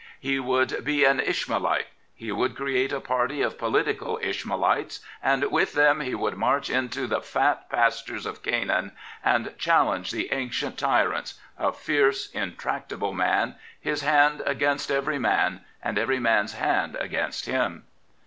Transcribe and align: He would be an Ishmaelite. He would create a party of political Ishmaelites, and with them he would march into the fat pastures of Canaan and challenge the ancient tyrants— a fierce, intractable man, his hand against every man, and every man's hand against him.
He 0.19 0.39
would 0.39 0.83
be 0.83 1.03
an 1.03 1.19
Ishmaelite. 1.19 1.85
He 2.15 2.31
would 2.31 2.55
create 2.55 2.91
a 2.91 2.99
party 2.99 3.43
of 3.43 3.59
political 3.59 4.17
Ishmaelites, 4.23 4.99
and 5.21 5.43
with 5.51 5.73
them 5.73 5.99
he 5.99 6.15
would 6.15 6.35
march 6.37 6.71
into 6.71 7.05
the 7.05 7.21
fat 7.21 7.69
pastures 7.69 8.25
of 8.25 8.41
Canaan 8.41 8.93
and 9.23 9.55
challenge 9.59 10.09
the 10.09 10.33
ancient 10.33 10.79
tyrants— 10.79 11.39
a 11.59 11.71
fierce, 11.71 12.31
intractable 12.31 13.13
man, 13.13 13.57
his 13.79 14.01
hand 14.01 14.41
against 14.47 14.89
every 14.89 15.19
man, 15.19 15.61
and 15.83 15.99
every 15.99 16.17
man's 16.19 16.53
hand 16.53 16.97
against 16.99 17.45
him. 17.45 17.83